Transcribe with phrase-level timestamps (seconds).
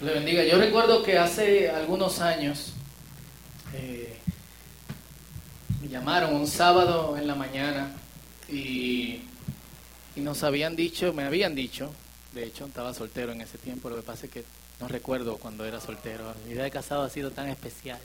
[0.00, 0.44] Le bendiga.
[0.44, 2.72] Yo recuerdo que hace algunos años
[3.74, 4.16] eh,
[5.82, 7.90] me llamaron un sábado en la mañana
[8.48, 9.22] y,
[10.14, 11.92] y, nos habían dicho, me habían dicho,
[12.32, 14.44] de hecho estaba soltero en ese tiempo, lo que pasa es que
[14.78, 16.32] no recuerdo cuando era soltero.
[16.46, 17.98] Mi vida de casado ha sido tan especial.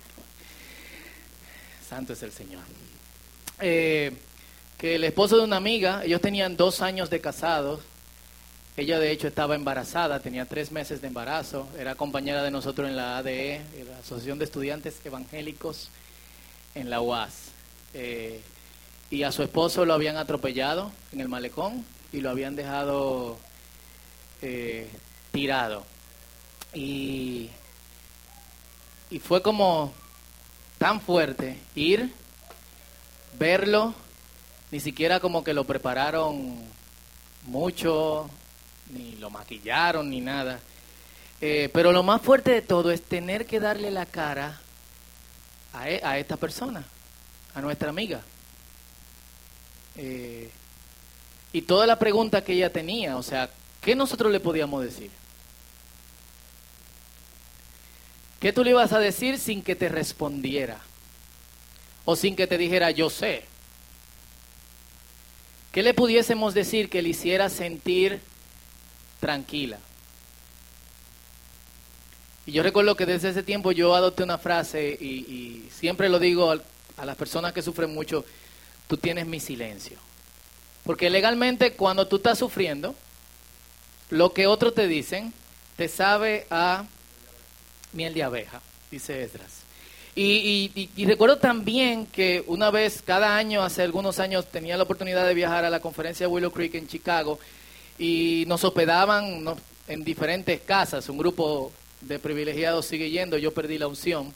[1.88, 2.64] Santo es el Señor.
[3.60, 4.12] Eh,
[4.80, 7.82] que el esposo de una amiga, ellos tenían dos años de casados,
[8.76, 12.96] ella de hecho estaba embarazada, tenía tres meses de embarazo, era compañera de nosotros en
[12.96, 15.90] la ADE, la Asociación de Estudiantes Evangélicos
[16.74, 17.52] en la UAS.
[17.94, 18.42] Eh,
[19.12, 23.38] y a su esposo lo habían atropellado en el malecón y lo habían dejado
[24.42, 24.90] eh,
[25.32, 25.86] tirado.
[26.74, 27.52] Y,
[29.12, 29.94] y fue como
[30.80, 32.12] tan fuerte ir,
[33.38, 33.94] verlo,
[34.72, 36.56] ni siquiera como que lo prepararon
[37.44, 38.28] mucho,
[38.90, 40.60] ni lo maquillaron, ni nada.
[41.42, 44.60] Eh, pero lo más fuerte de todo es tener que darle la cara
[45.74, 46.84] a, e, esta persona,
[47.54, 48.22] a nuestra amiga.
[49.96, 50.50] Eh,
[51.52, 53.50] y toda la pregunta que ella tenía, o sea,
[53.82, 55.12] ¿qué nosotros le podíamos decir?
[58.40, 60.80] ¿Qué tú le ibas a decir sin que te respondiera?
[62.06, 63.46] O sin que te dijera yo sé.
[65.72, 68.22] ¿Qué le pudiésemos decir que le hiciera sentir
[69.24, 69.80] tranquila.
[72.46, 76.52] Y yo recuerdo que desde ese tiempo yo adopté una frase y, siempre lo digo
[76.52, 78.26] a, las personas que sufren mucho,
[78.90, 79.98] tú tienes mi silencio.
[80.84, 82.96] Porque legalmente cuando tú estás sufriendo,
[84.10, 85.34] lo que otros te dicen
[85.78, 86.86] te sabe a
[87.94, 89.62] miel de abeja, dice Esdras.
[90.16, 95.26] Y, y, recuerdo también que una vez, cada año, hace algunos años, tenía la oportunidad
[95.26, 97.40] de viajar a la conferencia de Willow Creek en Chicago
[97.98, 99.46] y nos hospedaban
[99.88, 101.10] en diferentes casas.
[101.10, 104.34] Un grupo de privilegiados sigue yendo, yo perdí la unción.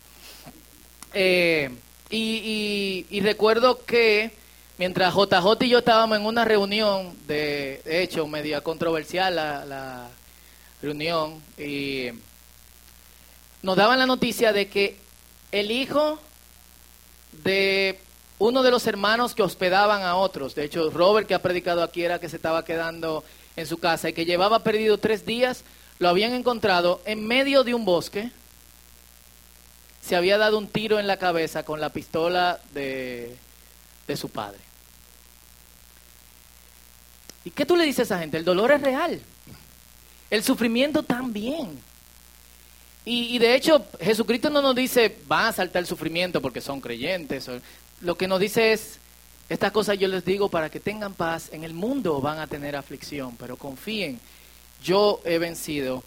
[1.13, 1.69] Eh,
[2.09, 4.31] y, recuerdo que
[4.77, 10.09] mientras JJ y yo estábamos en una reunión, de, hecho, media controversial la, la
[10.81, 12.09] reunión, y
[13.61, 14.97] nos daban la noticia de que
[15.51, 16.19] el hijo
[17.43, 17.99] de
[18.39, 22.03] uno de los hermanos que hospedaban a otros, de hecho Robert que ha predicado aquí
[22.03, 23.23] era que se estaba quedando
[23.57, 25.65] en su casa y que llevaba perdido tres días,
[25.99, 28.31] lo habían encontrado en medio de un bosque.
[30.01, 33.35] Se había dado un tiro en la cabeza con la pistola de,
[34.07, 34.59] de su padre.
[37.43, 38.37] ¿Y qué tú le dices a esa gente?
[38.37, 39.19] El dolor es real.
[40.29, 41.79] El sufrimiento también.
[43.05, 46.81] Y, y, de hecho, Jesucristo no nos dice, va a saltar el sufrimiento porque son
[46.81, 47.49] creyentes.
[48.01, 48.99] Lo que nos dice es,
[49.49, 51.49] estas cosas yo les digo para que tengan paz.
[51.53, 54.19] En el mundo van a tener aflicción, pero confíen,
[54.83, 56.03] yo he vencido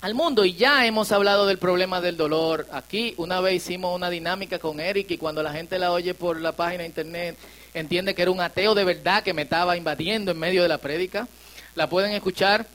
[0.00, 0.44] al mundo.
[0.44, 2.66] Y ya hemos hablado del problema del dolor.
[2.72, 6.40] Aquí una vez hicimos una dinámica con Eric y cuando la gente la oye por
[6.40, 7.38] la página de internet
[7.74, 10.78] entiende que era un ateo de verdad que me estaba invadiendo en medio de la
[10.78, 11.28] prédica.
[11.74, 12.66] La pueden escuchar.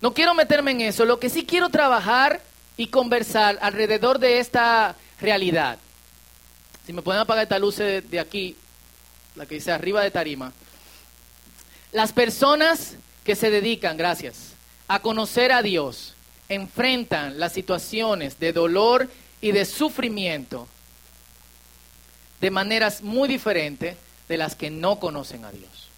[0.00, 1.04] No quiero meterme en eso.
[1.04, 2.42] Lo que sí quiero trabajar
[2.76, 5.78] y conversar alrededor de esta realidad.
[6.84, 8.56] Si me pueden apagar esta luz de aquí,
[9.34, 10.52] la que dice arriba de tarima,
[11.92, 14.54] las personas que se dedican, gracias,
[14.88, 16.14] a conocer a Dios,
[16.48, 19.08] enfrentan las situaciones de dolor
[19.40, 20.68] y de sufrimiento
[22.40, 23.96] de maneras muy diferentes
[24.28, 25.88] de las que no conocen a Dios.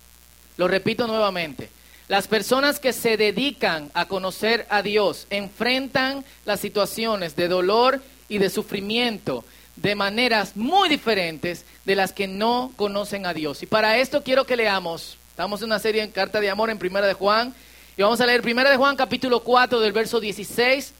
[0.56, 1.70] Lo repito nuevamente,
[2.08, 8.38] las personas que se dedican a conocer a Dios enfrentan las situaciones de dolor y
[8.38, 9.44] de sufrimiento
[9.76, 13.62] de maneras muy diferentes de las que no conocen a Dios.
[13.62, 16.78] Y para esto quiero que leamos, estamos en una serie en Carta de Amor en
[16.78, 17.54] Primera de Juan,
[17.96, 20.92] y vamos a leer Primera de Juan capítulo 4 del verso 16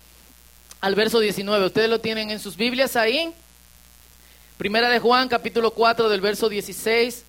[0.81, 1.67] al verso 19.
[1.67, 3.33] ¿Ustedes lo tienen en sus Biblias ahí?
[4.59, 7.25] Primera de Juan capítulo 4 del verso 16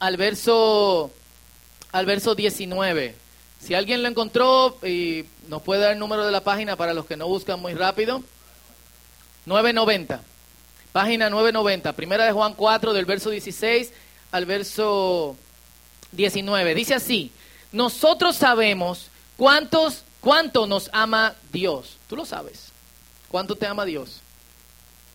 [0.00, 1.10] al verso
[1.92, 3.14] al verso 19.
[3.60, 7.06] Si alguien lo encontró y nos puede dar el número de la página para los
[7.06, 8.22] que no buscan muy rápido.
[9.46, 10.20] 990.
[10.94, 13.92] Página 990, primera de Juan 4, del verso 16
[14.30, 15.36] al verso
[16.12, 16.72] 19.
[16.72, 17.32] Dice así,
[17.72, 21.96] nosotros sabemos cuántos, cuánto nos ama Dios.
[22.08, 22.68] Tú lo sabes.
[23.28, 24.20] ¿Cuánto te ama Dios?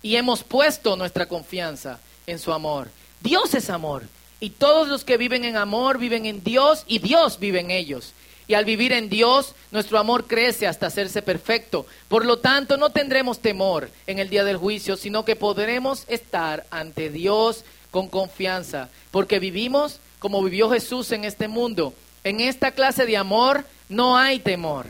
[0.01, 2.91] Y hemos puesto nuestra confianza en su amor.
[3.21, 4.03] Dios es amor.
[4.41, 8.11] Y todos los que viven en amor viven en Dios y Dios vive en ellos.
[8.49, 11.85] Y al vivir en Dios, nuestro amor crece hasta hacerse perfecto.
[12.07, 16.65] Por lo tanto, no tendremos temor en el día del juicio, sino que podremos estar
[16.71, 21.93] ante Dios con confianza, porque vivimos como vivió Jesús en este mundo.
[22.23, 24.87] En esta clase de amor no hay temor.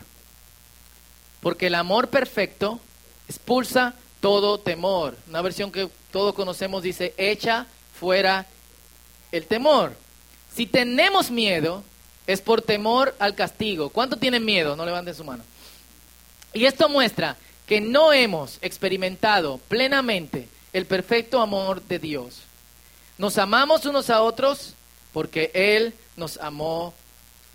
[1.42, 2.80] porque el amor perfecto
[3.28, 5.18] expulsa todo temor.
[5.28, 8.46] Una versión que todos conocemos dice, echa fuera
[9.32, 9.96] el temor.
[10.54, 11.84] Si tenemos miedo,
[12.30, 13.90] es por temor al castigo.
[13.90, 14.76] ¿Cuánto tienen miedo?
[14.76, 15.44] No levanten su mano.
[16.54, 17.36] Y esto muestra
[17.66, 22.42] que no hemos experimentado plenamente el perfecto amor de Dios.
[23.18, 24.76] Nos amamos unos a otros
[25.12, 26.94] porque Él nos amó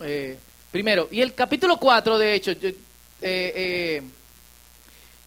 [0.01, 0.37] eh,
[0.71, 1.07] primero.
[1.09, 2.75] Y el capítulo 4, de hecho, yo, eh,
[3.21, 4.01] eh,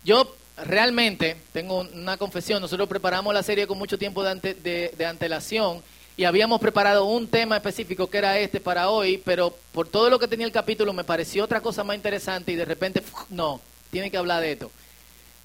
[0.05, 5.83] yo realmente tengo una confesión, nosotros preparamos la serie con mucho tiempo de, de, antelación
[6.19, 10.19] y habíamos preparado un tema específico que era este para hoy, pero por todo lo
[10.19, 13.61] que tenía el capítulo me pareció otra cosa más interesante y de repente, no,
[13.93, 14.69] tiene que hablar de esto.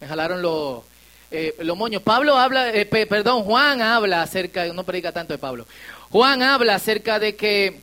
[0.01, 0.81] Me jalaron los,
[1.29, 2.01] eh, los moños.
[2.01, 5.67] Pablo habla, eh, perdón, Juan habla acerca, no predica tanto de Pablo,
[6.09, 7.81] Juan habla acerca de que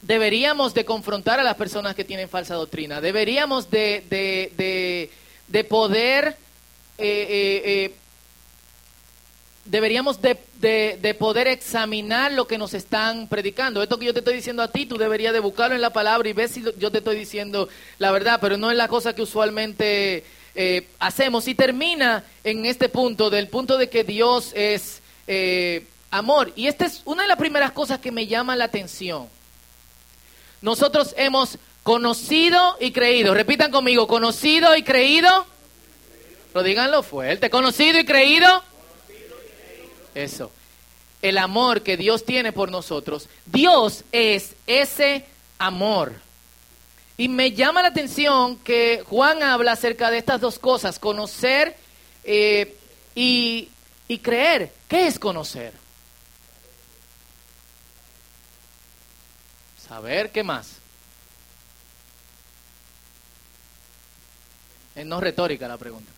[0.00, 5.10] deberíamos de confrontar a las personas que tienen falsa doctrina, deberíamos de, de,
[5.48, 6.38] de poder
[6.96, 7.94] eh,
[9.64, 13.82] deberíamos de, de, poder examinar lo que nos están predicando.
[13.82, 16.28] Esto que yo te estoy diciendo a ti, tú deberías de buscarlo en la palabra
[16.28, 17.68] y ver si yo te estoy diciendo
[17.98, 20.24] la verdad, pero no es la cosa que usualmente
[20.98, 21.48] hacemos.
[21.48, 25.00] Y termina en este punto, del punto de que Dios es
[26.10, 26.52] amor.
[26.56, 29.28] Y esta es una de las primeras cosas que me llama la atención.
[30.60, 33.34] Nosotros hemos conocido y creído.
[33.34, 35.46] Repitan conmigo, conocido y creído
[36.52, 37.50] pero díganlo fuerte.
[37.50, 38.62] ¿Conocido y creído?
[40.14, 40.50] Eso.
[41.20, 43.28] El amor que Dios tiene por nosotros.
[43.46, 45.24] Dios es ese
[45.58, 46.14] amor.
[47.16, 51.76] Y me llama la atención que Juan habla acerca de estas dos cosas, conocer
[52.24, 52.76] eh,
[53.14, 53.68] y,
[54.08, 54.72] y creer.
[54.88, 55.72] ¿Qué es conocer?
[59.86, 60.76] Saber qué más.
[64.94, 66.11] Es no retórica la pregunta.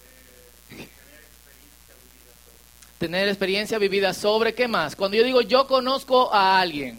[3.04, 4.96] Tener experiencia vivida sobre qué más.
[4.96, 6.98] Cuando yo digo yo conozco a alguien,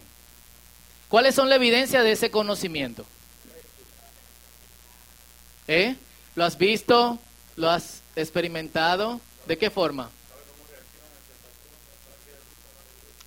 [1.10, 3.08] ¿cuáles son la evidencia de ese conocimiento?
[5.68, 5.96] ¿Eh?
[6.36, 7.18] ¿Lo has visto?
[7.56, 9.20] ¿Lo has experimentado?
[9.48, 10.12] ¿De qué forma?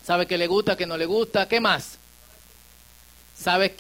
[0.05, 1.49] ¿Sabe que le gusta, que no le gusta?
[1.49, 1.99] ¿Qué más?
[3.37, 3.75] ¿Sabe?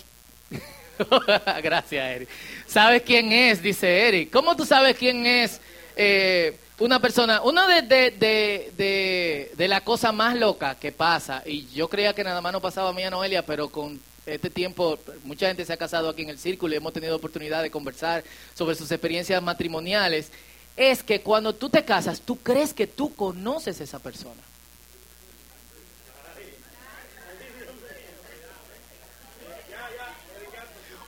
[1.63, 2.29] Gracias, Eric.
[2.67, 3.63] ¿Sabes quién es?
[3.63, 4.33] Dice Eric.
[4.33, 5.61] ¿Cómo tú sabes quién es
[5.95, 11.89] eh, una persona, uno de, de, de, la cosa más loca que pasa, y yo
[11.89, 15.49] creía que nada más no pasaba a mí a Noelia, pero con este tiempo mucha
[15.49, 18.23] gente se ha casado aquí en el círculo y hemos tenido oportunidad de conversar
[18.55, 20.31] sobre sus experiencias matrimoniales,
[20.77, 24.41] es que cuando tú te casas, tú crees que tú conoces a esa persona.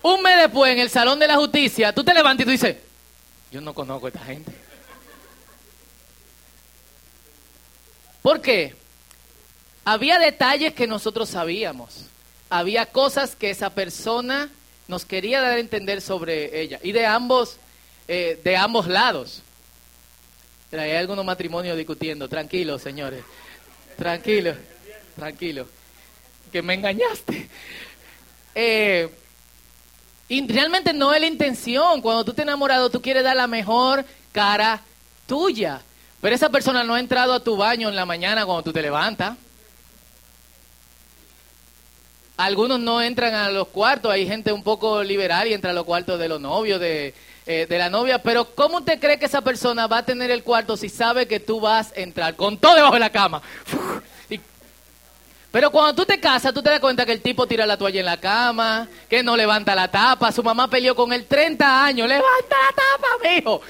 [0.02, 2.76] Un mes después, en el Salón de la Justicia, tú te levantas y tú dices,
[3.52, 4.69] yo no conozco a esta gente.
[8.22, 8.74] ¿Por qué?
[9.84, 12.06] Había detalles que nosotros sabíamos.
[12.48, 14.50] Había cosas que esa persona
[14.88, 16.78] nos quería dar a entender sobre ella.
[16.82, 17.56] Y de ambos,
[18.08, 19.42] eh, de ambos lados.
[20.72, 22.28] Hay algunos matrimonios discutiendo.
[22.28, 23.24] Tranquilo, señores.
[23.96, 24.54] Tranquilo.
[25.16, 25.66] Tranquilo.
[26.52, 27.48] Que me engañaste.
[28.54, 29.08] Eh,
[30.28, 32.00] y realmente no es la intención.
[32.00, 34.80] Cuando tú te enamorado, tú quieres dar la mejor cara
[35.26, 35.82] tuya.
[36.20, 38.82] Pero esa persona no ha entrado a tu baño en la mañana cuando tú te
[38.82, 39.36] levantas.
[42.36, 45.84] Algunos no entran a los cuartos, hay gente un poco liberal y entra a los
[45.84, 47.14] cuartos de los novios, de,
[47.46, 48.22] eh, de la novia.
[48.22, 51.40] Pero ¿cómo te cree que esa persona va a tener el cuarto si sabe que
[51.40, 53.42] tú vas a entrar con todo debajo de la cama?
[55.50, 58.00] Pero cuando tú te casas, tú te das cuenta que el tipo tira la toalla
[58.00, 60.30] en la cama, que no levanta la tapa.
[60.30, 62.08] Su mamá peleó con él 30 años.
[62.08, 63.60] ¡Levanta la tapa, mijo!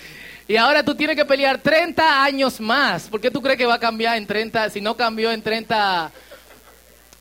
[0.50, 3.04] Y ahora tú tienes que pelear 30 años más.
[3.04, 6.10] ¿Por qué tú crees que va a cambiar en 30, si no cambió en 30,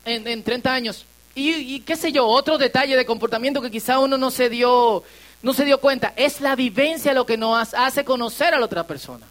[0.04, 1.06] en, 30 años?
[1.36, 5.04] Y, qué sé yo, otro detalle de comportamiento que quizá uno no se dio,
[5.42, 8.82] no se dio cuenta, es la vivencia lo que nos hace conocer a la otra
[8.82, 9.28] persona.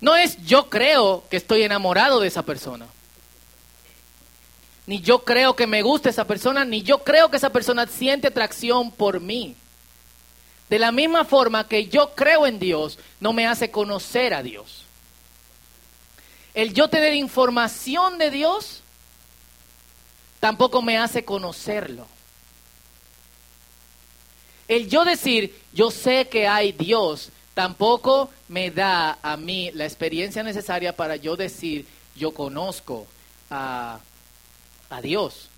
[0.00, 2.86] No es yo creo que estoy enamorado de esa persona.
[4.86, 8.28] Ni yo creo que me gusta esa persona, ni yo creo que esa persona siente
[8.28, 9.56] atracción por mí.
[10.68, 14.84] De la misma forma que yo creo en Dios, no me hace conocer a Dios.
[16.54, 18.82] El yo tener información de Dios
[20.40, 22.06] tampoco me hace conocerlo.
[24.66, 30.42] El yo decir, yo sé que hay Dios, tampoco me da a mí la experiencia
[30.42, 33.06] necesaria para yo decir, yo conozco
[33.48, 34.00] a,
[34.90, 35.48] a Dios.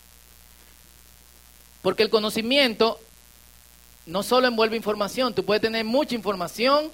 [1.83, 3.01] Porque el conocimiento
[4.07, 6.91] no solo envuelve información, tú puedes tener mucha información.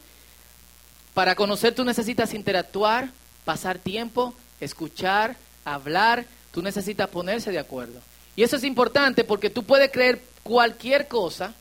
[1.14, 3.10] Para conocer tú necesitas interactuar,
[3.44, 8.00] pasar tiempo, escuchar, hablar, tú necesitas ponerse de acuerdo.
[8.34, 11.54] Y eso es importante porque tú puedes creer cualquier cosa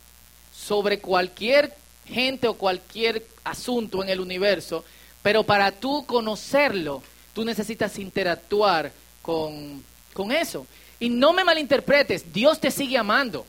[0.53, 1.73] sobre cualquier
[2.05, 4.83] gente o cualquier asunto en el universo,
[5.21, 7.01] pero para tú conocerlo,
[7.33, 9.83] tú necesitas interactuar con,
[10.13, 10.67] con eso.
[10.99, 13.45] Y no me malinterpretes, Dios te sigue amando.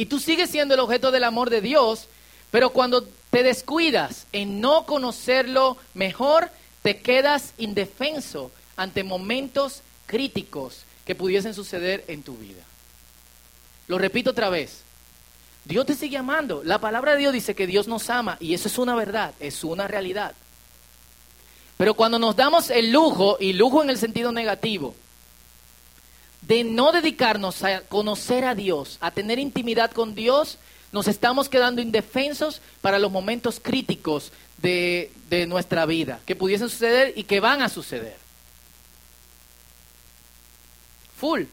[0.00, 2.08] Y tú sigues siendo el objeto del amor de Dios,
[2.50, 11.14] pero cuando te descuidas en no conocerlo mejor, te quedas indefenso ante momentos críticos que
[11.14, 12.62] pudiesen suceder en tu vida.
[13.88, 14.84] Lo repito otra vez.
[15.66, 16.62] Dios te sigue amando.
[16.64, 19.64] La palabra de Dios dice que Dios nos ama y eso es una verdad, es
[19.64, 20.32] una realidad.
[21.76, 24.94] Pero cuando nos damos el lujo, y lujo en el sentido negativo,
[26.42, 30.58] de no dedicarnos a conocer a Dios, a tener intimidad con Dios,
[30.92, 37.12] nos estamos quedando indefensos para los momentos críticos de, de, nuestra vida, que pudiesen suceder
[37.16, 38.16] y que van a suceder.
[41.16, 41.44] Full.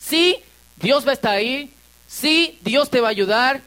[0.00, 0.38] Sí,
[0.76, 1.70] Dios va a estar ahí,
[2.08, 3.60] sí, Dios te va a ayudar,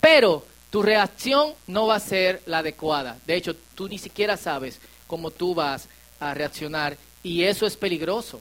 [0.00, 3.18] pero tu reacción no va a ser la adecuada.
[3.26, 5.88] De hecho, tú ni siquiera sabes cómo tú vas
[6.20, 8.40] a reaccionar y eso es peligroso.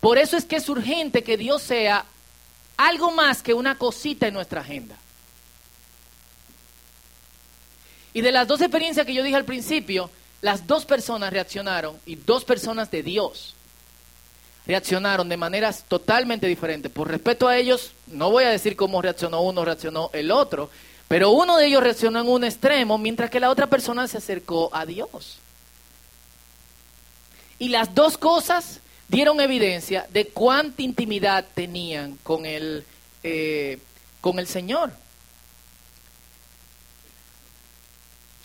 [0.00, 2.04] Por eso es que es urgente que Dios sea
[2.76, 4.96] algo más que una cosita en nuestra agenda.
[8.14, 12.14] Y de las dos experiencias que yo dije al principio, las dos personas reaccionaron, y
[12.14, 13.54] dos personas de Dios
[14.66, 16.92] reaccionaron de maneras totalmente diferentes.
[16.92, 20.70] Por respeto a ellos, no voy a decir cómo reaccionó uno, reaccionó el otro,
[21.08, 24.68] pero uno de ellos reaccionó en un extremo, mientras que la otra persona se acercó
[24.72, 25.38] a Dios.
[27.58, 32.84] Y las dos cosas dieron evidencia de cuánta intimidad tenían con el,
[33.22, 33.78] eh,
[34.20, 34.92] con el Señor.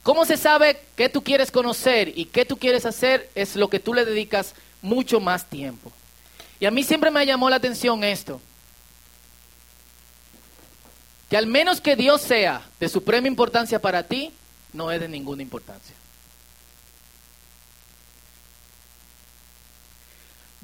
[0.02, 3.30] ¿Cómo se sabe qué tú quieres conocer y qué tú quieres hacer?
[3.36, 5.92] Es lo que tú le dedicas mucho más tiempo.
[6.60, 8.42] Y a mí siempre me llamó la atención esto.
[11.30, 14.32] Que al menos que Dios sea de suprema importancia para ti,
[14.74, 15.96] no es de ninguna importancia.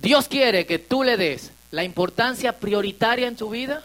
[0.01, 3.83] Dios quiere que tú le des la importancia prioritaria en tu vida,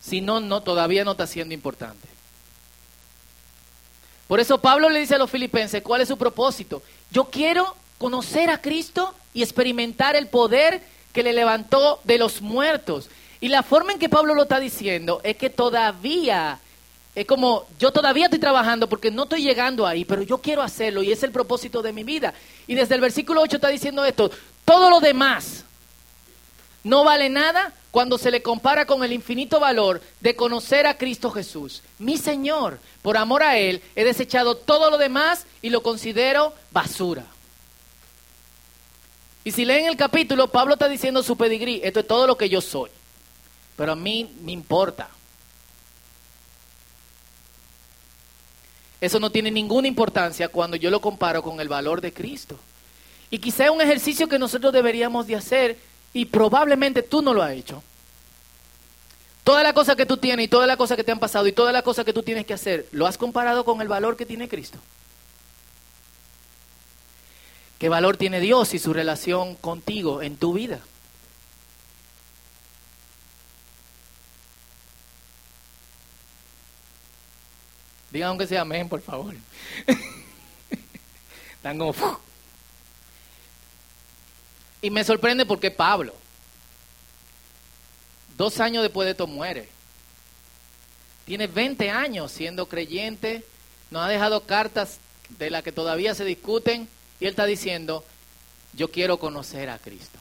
[0.00, 2.08] si no, no, todavía no está siendo importante.
[4.26, 6.82] Por eso Pablo le dice a los filipenses, ¿cuál es su propósito?
[7.10, 10.82] Yo quiero conocer a Cristo y experimentar el poder
[11.12, 13.10] que le levantó de los muertos.
[13.40, 16.60] Y la forma en que Pablo lo está diciendo es que todavía,
[17.14, 21.02] es como, yo todavía estoy trabajando porque no estoy llegando ahí, pero yo quiero hacerlo
[21.02, 22.32] y es el propósito de mi vida.
[22.66, 24.30] Y desde el versículo 8 está diciendo esto,
[24.70, 25.64] todo lo demás
[26.84, 31.32] no vale nada cuando se le compara con el infinito valor de conocer a Cristo
[31.32, 31.82] Jesús.
[31.98, 37.24] Mi Señor, por amor a Él, he desechado todo lo demás y lo considero basura.
[39.42, 42.48] Y si leen el capítulo, Pablo está diciendo su pedigrí, esto es todo lo que
[42.48, 42.90] yo soy.
[43.74, 45.10] Pero a mí me importa.
[49.00, 52.56] Eso no tiene ninguna importancia cuando yo lo comparo con el valor de Cristo.
[53.30, 55.78] Y quizá es un ejercicio que nosotros deberíamos de hacer
[56.12, 57.82] y probablemente tú no lo has hecho.
[59.44, 61.52] Toda la cosa que tú tienes y toda la cosa que te han pasado y
[61.52, 64.26] toda la cosa que tú tienes que hacer, ¿lo has comparado con el valor que
[64.26, 64.78] tiene Cristo?
[67.78, 70.80] ¿Qué valor tiene Dios y su relación contigo en tu vida?
[78.10, 79.34] Digan aunque sea amén, por favor.
[81.54, 81.94] Están como...
[84.82, 86.14] Y me sorprende porque Pablo,
[88.36, 89.68] dos años después de esto, muere.
[91.26, 93.44] Tiene 20 años siendo creyente,
[93.90, 94.98] nos ha dejado cartas
[95.38, 96.88] de las que todavía se discuten
[97.20, 98.04] y él está diciendo,
[98.72, 100.18] yo quiero conocer a Cristo.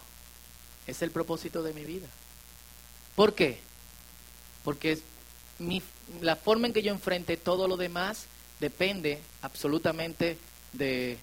[0.87, 2.07] Es el propósito de mi vida.
[3.15, 3.59] ¿Por qué?
[4.63, 4.99] Porque
[6.21, 8.25] la forma en que yo enfrente todo lo demás
[8.59, 10.37] depende absolutamente
[10.73, 11.17] de,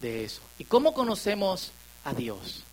[0.00, 0.42] de eso.
[0.58, 1.72] ¿Y cómo conocemos
[2.04, 2.64] a Dios?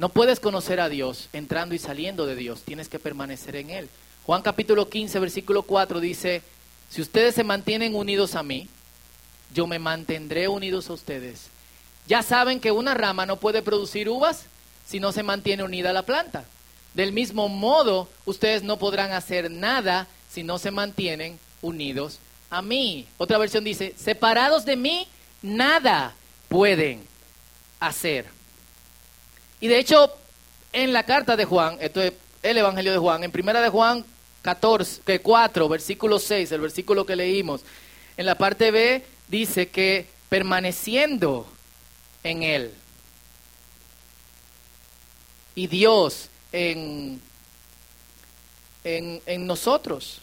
[0.00, 3.90] No puedes conocer a Dios entrando y saliendo de Dios, tienes que permanecer en Él.
[4.24, 6.40] Juan capítulo 15, versículo 4 dice,
[6.88, 8.66] si ustedes se mantienen unidos a mí,
[9.52, 11.48] yo me mantendré unidos a ustedes.
[12.06, 14.46] Ya saben que una rama no puede producir uvas
[14.86, 16.46] si no se mantiene unida a la planta.
[16.94, 23.06] Del mismo modo, ustedes no podrán hacer nada si no se mantienen unidos a mí.
[23.18, 25.06] Otra versión dice, separados de mí,
[25.42, 26.14] nada
[26.48, 27.06] pueden
[27.80, 28.39] hacer.
[29.60, 30.10] Y de hecho,
[30.72, 32.12] en la carta de Juan, esto es
[32.42, 33.22] el Evangelio de Juan.
[33.24, 34.04] En primera de Juan
[34.42, 37.62] 14, que 4, versículo 6, el versículo que leímos,
[38.16, 41.46] en la parte B dice que permaneciendo
[42.22, 42.74] en Él
[45.54, 47.20] y Dios en,
[48.84, 50.20] en, en nosotros.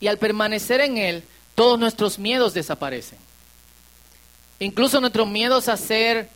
[0.00, 3.18] Y al permanecer en Él, todos nuestros miedos desaparecen.
[4.60, 6.30] Incluso nuestros miedos a ser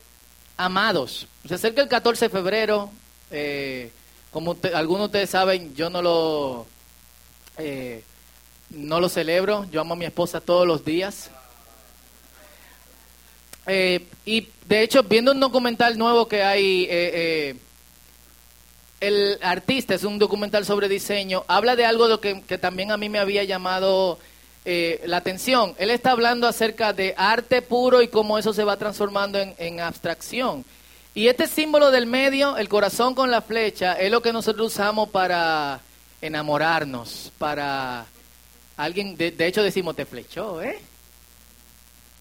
[0.64, 1.26] amados.
[1.46, 2.90] Se acerca el 14 de febrero.
[3.30, 3.90] Eh,
[4.30, 6.66] como algunos de ustedes saben, yo no lo,
[7.58, 8.02] eh,
[8.70, 9.66] no lo celebro.
[9.70, 11.30] Yo amo a mi esposa todos los días.
[13.66, 17.58] Eh, y de hecho, viendo un documental nuevo que hay,
[19.00, 22.96] el artista, es un documental sobre diseño, habla de algo de que, que también a
[22.96, 24.18] mí me había llamado
[24.64, 25.74] la atención.
[25.78, 29.80] Él está hablando acerca de arte puro y cómo eso se va transformando en, en
[29.80, 30.64] abstracción.
[31.14, 35.10] Y este símbolo del medio, el corazón con la flecha, es lo que nosotros usamos
[35.10, 35.80] para
[36.22, 38.06] enamorarnos, para
[38.76, 40.78] alguien, de, hecho decimos, te flechó, ¿eh?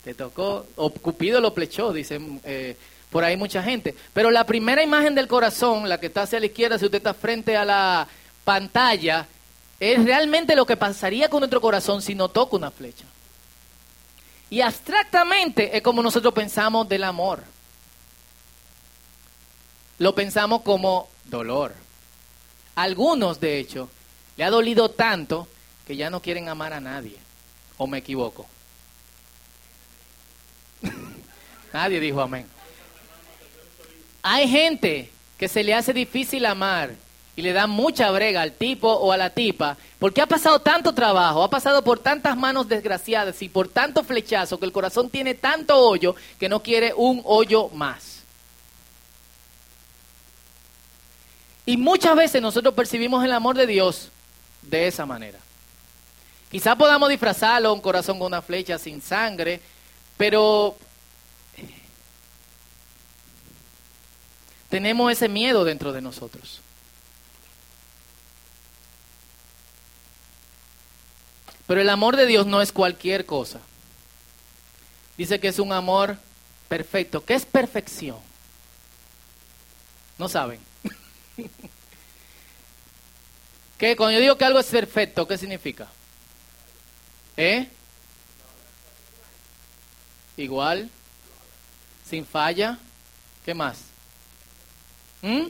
[0.03, 2.75] Te tocó, o Cupido lo flechó, dicen eh,
[3.09, 3.95] por ahí mucha gente.
[4.13, 7.13] Pero la primera imagen del corazón, la que está hacia la izquierda, si usted está
[7.13, 8.07] frente a la
[8.43, 9.27] pantalla,
[9.81, 13.03] es realmente lo que pasaría con nuestro corazón si no toca una flecha.
[14.49, 17.43] Y abstractamente es como nosotros pensamos del amor
[20.01, 21.75] lo pensamos como dolor.
[22.73, 23.87] Algunos, de hecho,
[24.35, 25.47] le ha dolido tanto
[25.85, 27.17] que ya no quieren amar a nadie.
[27.77, 28.47] ¿O me equivoco?
[31.73, 32.47] nadie dijo amén.
[34.23, 36.95] Hay gente que se le hace difícil amar
[37.35, 40.93] y le da mucha brega al tipo o a la tipa porque ha pasado tanto
[40.93, 45.35] trabajo, ha pasado por tantas manos desgraciadas y por tanto flechazo que el corazón tiene
[45.35, 48.23] tanto hoyo que no quiere un hoyo más.
[51.65, 54.09] Y muchas veces nosotros percibimos el amor de Dios
[54.63, 55.37] de esa manera.
[56.49, 59.61] Quizá podamos disfrazarlo, un corazón con una flecha sin sangre,
[60.17, 60.75] pero
[64.67, 66.59] tenemos ese miedo dentro de nosotros.
[71.71, 73.61] Pero el amor de Dios no es cualquier cosa.
[75.17, 76.17] Dice que es un amor
[76.67, 77.23] perfecto.
[77.23, 78.17] ¿Qué es perfección?
[80.17, 80.59] No saben.
[83.77, 83.95] ¿Qué?
[83.95, 85.87] Cuando yo digo que algo es perfecto, ¿qué significa?
[87.37, 87.69] ¿Eh?
[90.35, 90.89] Igual,
[92.05, 92.79] sin falla,
[93.45, 93.77] ¿qué más?
[95.21, 95.45] ¿Mm?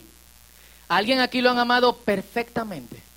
[0.88, 3.11] ¿Alguien aquí lo han amado perfectamente?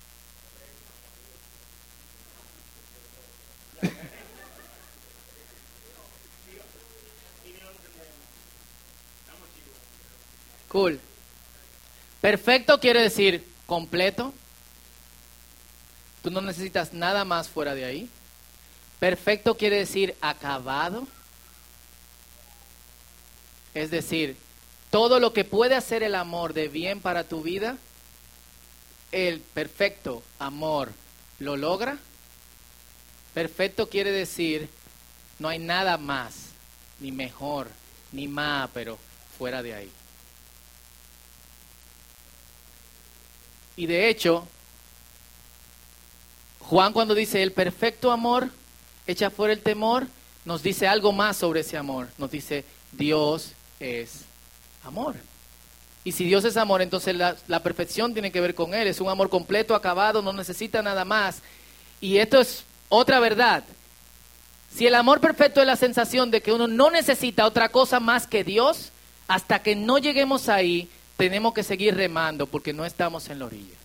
[10.75, 10.99] Cool.
[12.19, 14.33] Perfecto quiere decir completo.
[16.21, 18.09] Tú no necesitas nada más fuera de ahí.
[18.99, 21.07] Perfecto quiere decir acabado.
[23.73, 24.35] Es decir,
[24.91, 27.77] todo lo que puede hacer el amor de bien para tu vida,
[29.13, 30.91] el perfecto amor
[31.39, 31.97] lo logra.
[33.33, 34.67] Perfecto quiere decir
[35.39, 36.49] no hay nada más,
[36.99, 37.69] ni mejor,
[38.11, 38.99] ni más, pero
[39.37, 39.91] fuera de ahí.
[43.75, 44.47] Y de hecho,
[46.59, 48.49] Juan cuando dice el perfecto amor
[49.07, 50.07] echa fuera el temor,
[50.45, 52.07] nos dice algo más sobre ese amor.
[52.17, 54.21] Nos dice Dios es
[54.83, 55.15] amor.
[56.03, 58.87] Y si Dios es amor, entonces la, la, perfección tiene que ver con Él.
[58.87, 61.41] Es un amor completo, acabado, no necesita nada más.
[61.99, 63.63] Y esto es otra verdad.
[64.71, 68.27] Si el amor perfecto es la sensación de que uno no necesita otra cosa más
[68.27, 68.91] que Dios,
[69.27, 73.75] hasta que no lleguemos ahí, tenemos que seguir remando porque no estamos en la orilla.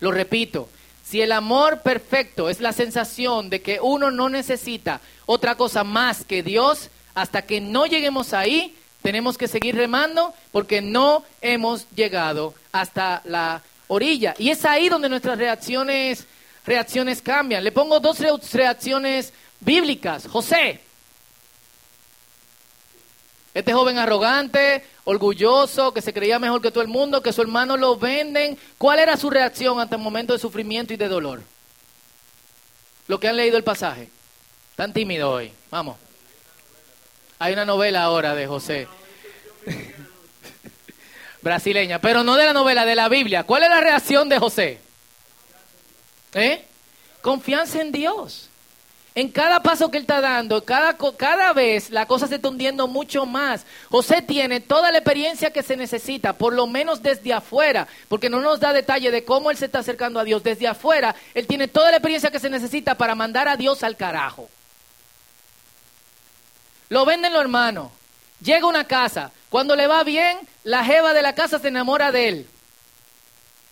[0.00, 0.68] Lo repito,
[1.04, 6.24] si el amor perfecto es la sensación de que uno no necesita otra cosa más
[6.24, 12.54] que Dios, hasta que no lleguemos ahí, tenemos que seguir remando porque no hemos llegado
[12.70, 14.34] hasta la orilla.
[14.38, 16.26] Y es ahí donde nuestras reacciones,
[16.64, 17.64] reacciones cambian.
[17.64, 18.20] Le pongo dos
[18.52, 20.26] reacciones bíblicas.
[20.26, 20.80] José,
[23.54, 27.76] este joven arrogante, orgulloso, que se creía mejor que todo el mundo, que su hermano
[27.76, 28.58] lo venden.
[28.78, 31.42] ¿Cuál era su reacción ante el momento de sufrimiento y de dolor?
[33.08, 34.08] Lo que han leído el pasaje.
[34.74, 35.52] Tan tímido hoy.
[35.70, 35.98] Vamos.
[37.38, 38.88] Hay una novela ahora de José.
[41.42, 43.44] Brasileña, pero no de la novela, de la Biblia.
[43.44, 44.80] ¿Cuál es la reacción de José?
[46.34, 46.64] ¿Eh?
[47.20, 48.48] Confianza en Dios.
[49.14, 52.88] En cada paso que él está dando, cada, cada vez la cosa se está hundiendo
[52.88, 53.66] mucho más.
[53.90, 58.40] José tiene toda la experiencia que se necesita, por lo menos desde afuera, porque no
[58.40, 60.42] nos da detalle de cómo él se está acercando a Dios.
[60.42, 63.98] Desde afuera, él tiene toda la experiencia que se necesita para mandar a Dios al
[63.98, 64.48] carajo.
[66.88, 67.90] Lo venden los hermanos.
[68.42, 69.30] Llega a una casa.
[69.50, 72.46] Cuando le va bien, la jeva de la casa se enamora de él.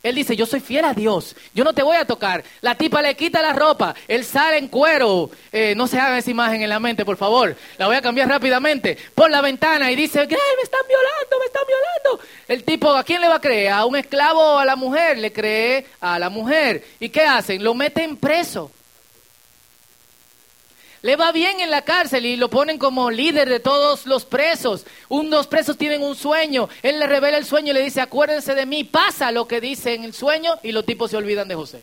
[0.02, 2.42] Él dice, yo soy fiel a Dios, yo no te voy a tocar.
[2.62, 5.30] La tipa le quita la ropa, él sale en cuero.
[5.52, 7.54] Eh, no se haga esa imagen en la mente, por favor.
[7.76, 8.96] La voy a cambiar rápidamente.
[9.14, 12.24] Por la ventana y dice, me están violando, me están violando.
[12.48, 13.72] El tipo, ¿a quién le va a creer?
[13.72, 15.18] ¿A un esclavo o a la mujer?
[15.18, 16.84] Le cree a la mujer.
[16.98, 17.62] ¿Y qué hacen?
[17.62, 18.70] Lo meten preso.
[21.02, 24.84] Le va bien en la cárcel y lo ponen como líder de todos los presos.
[25.08, 26.68] Unos presos tienen un sueño.
[26.82, 28.84] Él le revela el sueño y le dice, acuérdense de mí.
[28.84, 31.82] Pasa lo que dice en el sueño y los tipos se olvidan de José.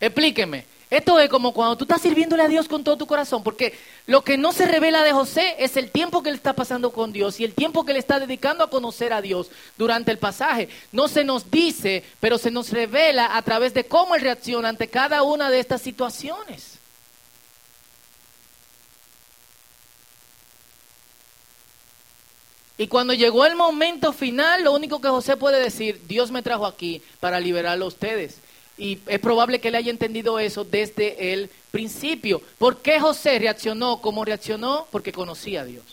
[0.00, 0.73] Explíqueme.
[0.94, 3.76] Esto es como cuando tú estás sirviéndole a Dios con todo tu corazón, porque
[4.06, 7.12] lo que no se revela de José es el tiempo que él está pasando con
[7.12, 10.68] Dios y el tiempo que él está dedicando a conocer a Dios durante el pasaje.
[10.92, 14.86] No se nos dice, pero se nos revela a través de cómo él reacciona ante
[14.86, 16.78] cada una de estas situaciones.
[22.78, 26.66] Y cuando llegó el momento final, lo único que José puede decir, Dios me trajo
[26.66, 28.43] aquí para liberarlo a ustedes.
[28.76, 32.42] Y es probable que él haya entendido eso desde el principio.
[32.58, 34.86] ¿Por qué José reaccionó como reaccionó?
[34.90, 35.84] Porque conocía a Dios.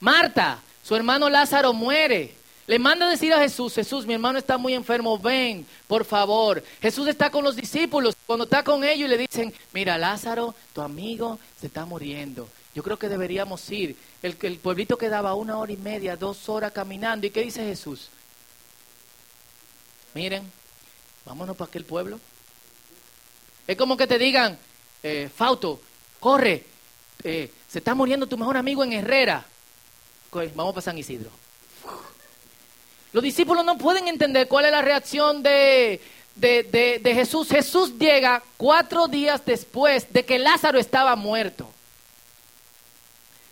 [0.00, 2.34] Marta, su hermano Lázaro muere.
[2.66, 6.64] Le manda decir a Jesús, Jesús, mi hermano está muy enfermo, ven, por favor.
[6.80, 8.16] Jesús está con los discípulos.
[8.26, 12.48] Cuando está con ellos le dicen, mira, Lázaro, tu amigo se está muriendo.
[12.74, 13.96] Yo creo que deberíamos ir.
[14.22, 17.26] El, el pueblito quedaba una hora y media, dos horas caminando.
[17.26, 18.08] ¿Y qué dice Jesús?
[20.14, 20.50] Miren,
[21.24, 22.20] vámonos para aquel pueblo.
[23.66, 24.58] Es como que te digan,
[25.02, 25.80] eh, Fauto,
[26.20, 26.64] corre,
[27.22, 29.44] eh, se está muriendo tu mejor amigo en Herrera.
[30.54, 31.30] Vamos para San Isidro.
[33.12, 36.00] Los discípulos no pueden entender cuál es la reacción de,
[36.34, 37.48] de, de, Jesús.
[37.48, 41.70] Jesús llega cuatro días después de que Lázaro estaba muerto.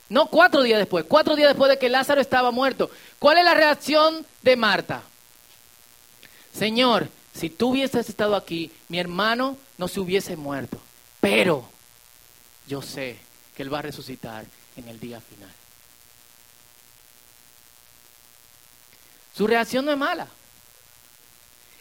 [0.09, 2.91] No cuatro días después, cuatro días después de que Lázaro estaba muerto.
[3.21, 5.03] ¿Cuál es la reacción de Marta?
[6.53, 10.81] Señor, si tú hubieses estado aquí, mi hermano no se hubiese muerto.
[11.21, 11.69] Pero
[12.67, 13.19] yo sé
[13.57, 14.45] que Él va a resucitar
[14.77, 15.51] en el día final.
[19.35, 20.29] Su reacción no es mala.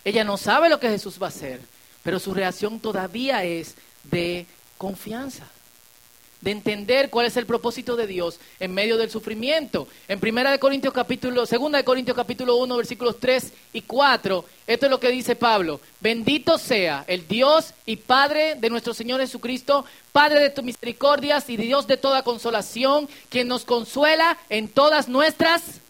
[0.03, 1.61] Ella no sabe lo que Jesús va a hacer,
[2.01, 5.47] pero su reacción todavía es de confianza
[6.41, 9.87] de entender cuál es el propósito de Dios en medio del sufrimiento.
[10.07, 14.85] En Primera de Corintios capítulo, Segunda de Corintios capítulo 1, versículos 3 y 4, esto
[14.85, 15.79] es lo que dice Pablo.
[15.99, 21.57] Bendito sea el Dios y Padre de nuestro Señor Jesucristo, Padre de tus misericordias y
[21.57, 25.81] Dios de toda consolación, quien nos consuela en todas nuestras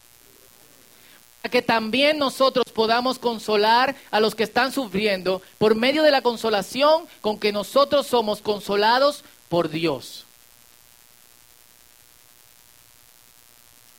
[1.41, 6.21] para que también nosotros podamos consolar a los que están sufriendo por medio de la
[6.21, 10.25] consolación con que nosotros somos consolados por Dios.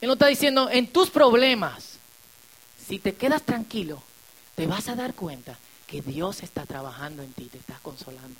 [0.03, 1.93] Él no está diciendo, en tus problemas,
[2.85, 4.03] si te quedas tranquilo,
[4.57, 8.35] te vas a dar cuenta que Dios está trabajando en ti, te está consolando.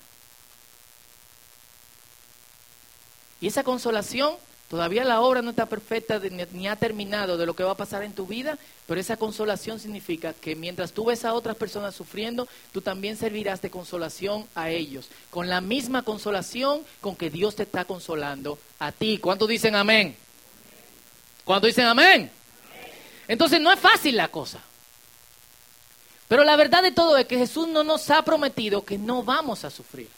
[3.39, 4.33] Y esa consolación,
[4.67, 6.19] todavía la obra no está perfecta
[6.51, 9.79] ni ha terminado de lo que va a pasar en tu vida, pero esa consolación
[9.79, 14.69] significa que mientras tú ves a otras personas sufriendo, tú también servirás de consolación a
[14.69, 19.17] ellos, con la misma consolación con que Dios te está consolando a ti.
[19.17, 20.17] ¿Cuántos dicen amén?
[21.43, 22.31] Cuando dicen amén?
[23.27, 24.59] Entonces no es fácil la cosa.
[26.27, 29.65] Pero la verdad de todo es que Jesús no nos ha prometido que no vamos
[29.65, 30.09] a sufrir.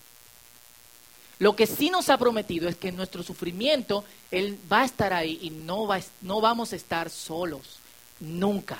[1.39, 5.39] Lo que sí nos ha prometido es que nuestro sufrimiento Él va a estar ahí
[5.41, 7.77] y no, va, no vamos a estar solos,
[8.19, 8.79] nunca.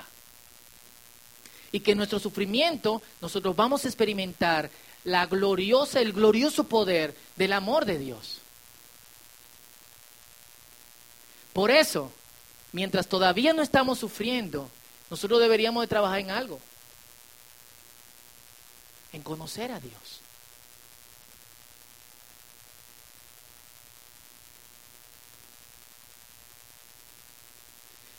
[1.72, 4.70] Y que nuestro sufrimiento nosotros vamos a experimentar
[5.04, 8.40] la gloriosa, el glorioso poder del amor de Dios.
[11.52, 12.12] Por eso,
[12.76, 14.70] mientras todavía no estamos sufriendo,
[15.10, 16.60] nosotros deberíamos de trabajar en algo.
[19.14, 20.20] En conocer a Dios.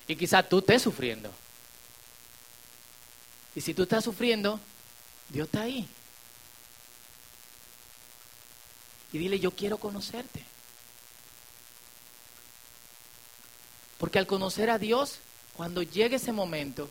[0.09, 1.31] Y quizás tú estés sufriendo.
[3.55, 4.59] Y si tú estás sufriendo,
[5.29, 5.87] Dios está ahí.
[9.12, 10.56] Y dile, yo quiero conocerte.
[13.98, 15.18] Porque al conocer a Dios,
[15.54, 16.90] cuando llegue ese momento,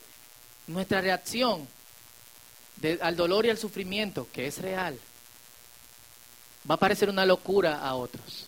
[0.68, 1.68] nuestra reacción
[3.02, 5.00] al dolor y al sufrimiento, que es real,
[6.70, 8.48] va a parecer una locura a otros.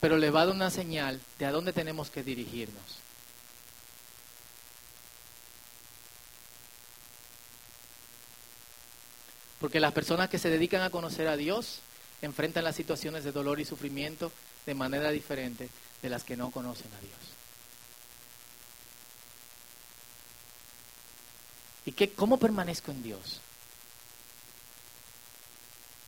[0.00, 3.02] Pero le va a dar una señal de a dónde tenemos que dirigirnos.
[9.60, 11.78] Porque las personas que se dedican a conocer a Dios
[12.22, 14.32] enfrentan las situaciones de dolor y sufrimiento
[14.64, 15.68] de manera diferente
[16.00, 17.18] de las que no conocen a Dios.
[21.84, 23.40] ¿Y qué, cómo permanezco en Dios?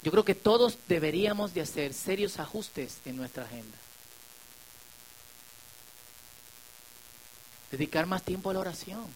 [0.03, 3.77] Yo creo que todos deberíamos de hacer serios ajustes en nuestra agenda.
[7.71, 9.07] Dedicar más tiempo a la oración.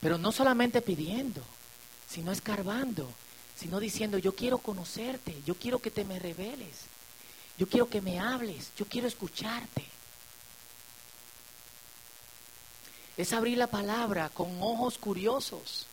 [0.00, 1.42] Pero no solamente pidiendo,
[2.08, 3.12] sino escarbando,
[3.58, 6.82] sino diciendo, yo quiero conocerte, yo quiero que te me reveles,
[7.58, 9.84] yo quiero que me hables, yo quiero escucharte.
[13.16, 15.86] Es abrir la palabra con ojos curiosos.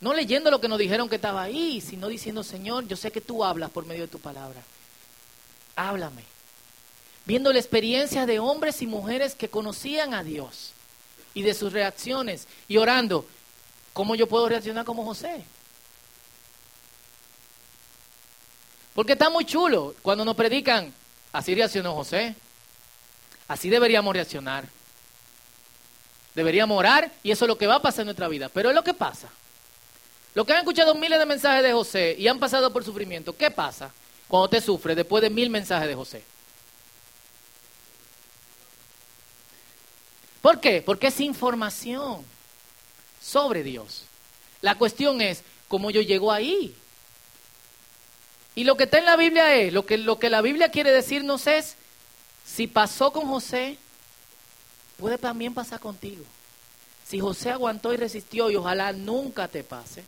[0.00, 3.20] No leyendo lo que nos dijeron que estaba ahí, sino diciendo, Señor, yo sé que
[3.20, 4.62] tú hablas por medio de tu palabra.
[5.74, 6.22] Háblame.
[7.24, 10.74] Viendo la experiencia de hombres y mujeres que conocían a Dios
[11.34, 13.26] y de sus reacciones y orando,
[13.92, 15.42] ¿cómo yo puedo reaccionar como José?
[18.98, 20.92] Porque está muy chulo cuando nos predican,
[21.32, 22.34] así reaccionó José,
[23.46, 24.64] así deberíamos reaccionar.
[26.34, 28.48] Deberíamos orar y eso es lo que va a pasar en nuestra vida.
[28.48, 29.28] Pero es lo que pasa.
[30.34, 33.52] Los que han escuchado miles de mensajes de José y han pasado por sufrimiento, ¿qué
[33.52, 33.92] pasa
[34.26, 36.24] cuando te sufre después de mil mensajes de José?
[40.42, 40.82] ¿Por qué?
[40.82, 42.24] Porque es información
[43.22, 44.06] sobre Dios.
[44.60, 46.74] La cuestión es cómo yo llego ahí.
[48.58, 50.90] Y lo que está en la Biblia es, lo que, lo que la Biblia quiere
[50.90, 51.76] decirnos es,
[52.44, 53.78] si pasó con José,
[54.96, 56.24] puede también pasar contigo.
[57.06, 60.02] Si José aguantó y resistió y ojalá nunca te pase.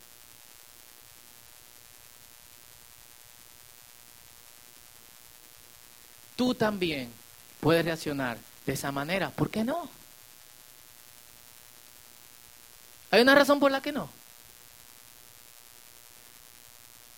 [6.35, 7.09] Tú también
[7.61, 8.37] puedes reaccionar
[8.67, 9.31] de esa manera.
[9.31, 9.89] ¿Por qué no?
[13.13, 14.11] ¿Hay una razón por la que no?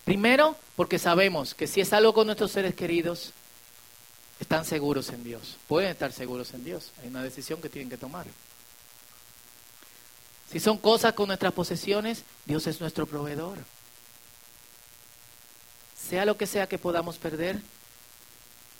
[0.05, 3.33] Primero, porque sabemos que si es algo con nuestros seres queridos,
[4.41, 5.57] están seguros en Dios.
[5.69, 6.91] Pueden estar seguros en Dios.
[7.01, 8.27] Hay una decisión que tienen que tomar.
[10.51, 13.59] Si son cosas con nuestras posesiones, Dios es nuestro proveedor.
[15.97, 17.61] Sea lo que sea que podamos perder,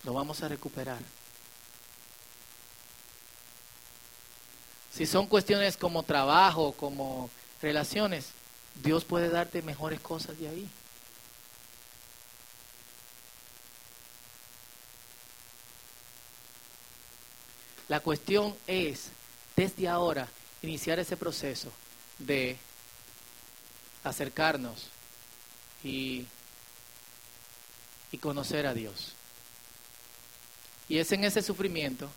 [0.03, 0.99] lo vamos a recuperar.
[4.93, 7.31] Si son cuestiones como trabajo, como
[7.63, 8.27] relaciones,
[8.83, 10.69] Dios puede darte mejores cosas de ahí.
[17.89, 19.09] La cuestión es,
[19.57, 20.29] desde ahora,
[20.63, 21.71] iniciar ese proceso
[22.19, 22.57] de
[24.05, 24.89] acercarnos
[25.83, 26.27] y,
[28.11, 29.13] y conocer a Dios.
[30.89, 32.11] Y es en ese sufrimiento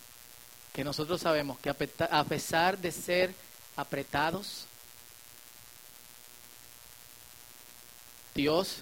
[0.74, 3.34] que nosotros sabemos que a pesar de ser
[3.76, 4.66] apretados,
[8.34, 8.80] Dios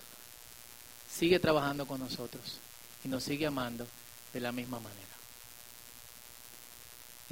[1.10, 2.58] sigue trabajando con nosotros
[3.04, 3.86] y nos sigue amando
[4.34, 5.13] de la misma manera.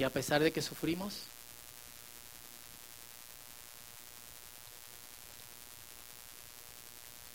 [0.04, 1.14] A pesar de que sufrimos,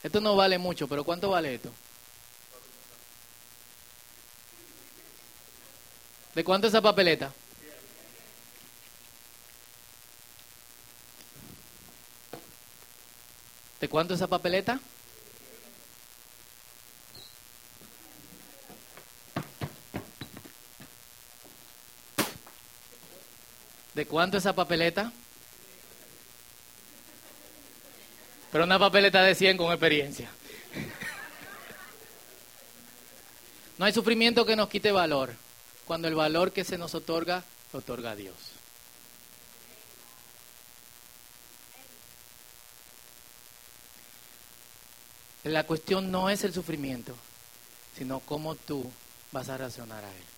[0.04, 1.72] esto no vale mucho, pero ¿cuánto vale esto?
[6.36, 7.34] ¿De cuánto es esa papeleta?
[13.80, 14.80] ¿De cuánto es esa papeleta?
[23.98, 25.12] ¿De cuánto es esa papeleta?
[28.52, 30.30] Pero una papeleta de 100 con experiencia.
[33.80, 35.34] No hay sufrimiento que nos quite valor
[35.86, 38.36] cuando el valor que se nos otorga lo otorga a Dios.
[45.44, 47.16] La cuestión no es el sufrimiento,
[47.98, 48.92] sino cómo tú
[49.32, 50.37] vas a reaccionar a él.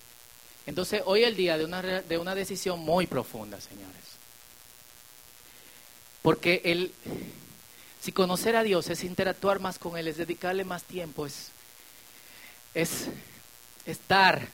[0.66, 4.04] Entonces, hoy es el día de una, de una decisión muy profunda, señores.
[6.22, 6.94] Porque el,
[8.02, 11.50] si conocer a Dios es interactuar más con Él, es dedicarle más tiempo, es,
[12.74, 13.06] es
[13.86, 14.48] estar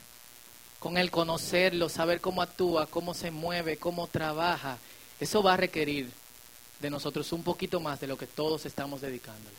[0.79, 4.77] con Él, conocerlo, saber cómo actúa, cómo se mueve, cómo trabaja,
[5.19, 6.09] eso va a requerir
[6.79, 9.55] de nosotros un poquito más de lo que todos estamos dedicándole.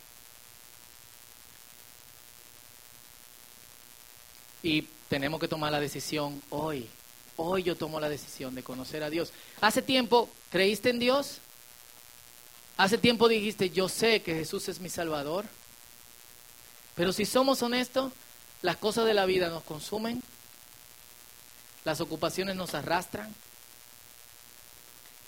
[4.62, 6.88] Y tenemos que tomar la decisión hoy
[7.36, 9.32] Hoy yo tomo la decisión de conocer a Dios.
[9.60, 11.38] Hace tiempo, ¿creíste en Dios?
[12.78, 15.44] Hace tiempo dijiste, yo sé que Jesús es mi Salvador.
[16.94, 18.12] Pero si somos honestos,
[18.62, 20.22] las cosas de la vida nos consumen,
[21.84, 23.32] las ocupaciones nos arrastran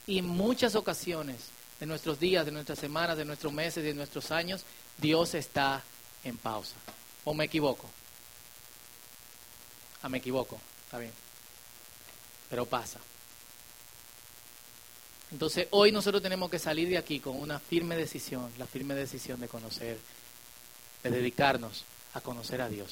[0.06, 1.36] y en muchas ocasiones
[1.78, 4.64] de nuestros días, de nuestras semanas, de nuestros meses, de nuestros años,
[4.96, 5.84] Dios está
[6.24, 6.74] en pausa.
[7.24, 7.90] ¿O me equivoco?
[10.02, 11.12] Ah, me equivoco, está bien.
[12.48, 13.00] Pero pasa.
[15.30, 19.40] Entonces hoy nosotros tenemos que salir de aquí con una firme decisión, la firme decisión
[19.40, 19.98] de conocer,
[21.02, 21.84] de dedicarnos
[22.14, 22.86] a conocer a Dios.